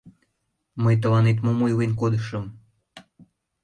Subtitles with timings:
[0.83, 2.45] —Мый тыланет мом ойлен кодышым!